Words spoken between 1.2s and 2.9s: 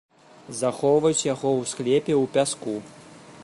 яго ў склепе ў пяску.